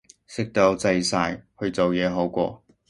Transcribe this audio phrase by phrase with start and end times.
[0.25, 2.63] 食到滯晒，去做嘢好過